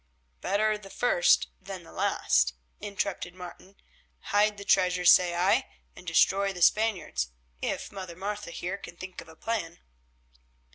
[0.41, 3.75] "Better the first than the last," interrupted Martin.
[4.33, 7.27] "Hide the treasure, say I, and destroy the Spaniards,
[7.61, 9.77] if Mother Martha here can think of a plan."